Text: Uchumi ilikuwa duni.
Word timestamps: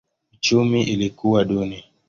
Uchumi 0.33 0.83
ilikuwa 0.83 1.45
duni. 1.45 1.83